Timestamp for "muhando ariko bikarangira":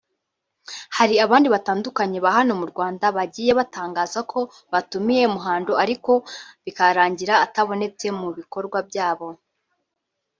5.33-7.33